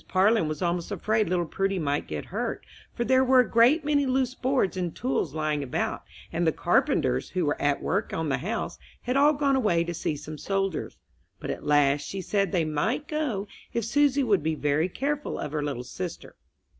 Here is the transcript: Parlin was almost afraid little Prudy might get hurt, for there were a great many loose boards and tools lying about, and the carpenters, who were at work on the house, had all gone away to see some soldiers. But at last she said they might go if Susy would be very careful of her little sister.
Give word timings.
Parlin 0.07 0.47
was 0.47 0.63
almost 0.63 0.89
afraid 0.89 1.29
little 1.29 1.45
Prudy 1.45 1.77
might 1.77 2.07
get 2.07 2.25
hurt, 2.33 2.65
for 2.91 3.05
there 3.05 3.23
were 3.23 3.41
a 3.41 3.47
great 3.47 3.85
many 3.85 4.07
loose 4.07 4.33
boards 4.33 4.75
and 4.75 4.95
tools 4.95 5.35
lying 5.35 5.61
about, 5.61 6.01
and 6.33 6.47
the 6.47 6.51
carpenters, 6.51 7.29
who 7.29 7.45
were 7.45 7.61
at 7.61 7.83
work 7.83 8.11
on 8.11 8.27
the 8.27 8.39
house, 8.39 8.79
had 9.03 9.15
all 9.15 9.33
gone 9.33 9.55
away 9.55 9.83
to 9.83 9.93
see 9.93 10.15
some 10.15 10.39
soldiers. 10.39 10.97
But 11.39 11.51
at 11.51 11.67
last 11.67 12.01
she 12.01 12.19
said 12.19 12.51
they 12.51 12.65
might 12.65 13.07
go 13.07 13.47
if 13.73 13.85
Susy 13.85 14.23
would 14.23 14.41
be 14.41 14.55
very 14.55 14.89
careful 14.89 15.37
of 15.37 15.51
her 15.51 15.61
little 15.61 15.83
sister. 15.83 16.35